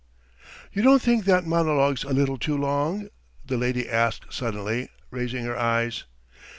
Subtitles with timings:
[0.73, 3.09] .""You don't think that monologue's a little too long?"
[3.45, 6.05] the lady asked suddenly, raising her eyes.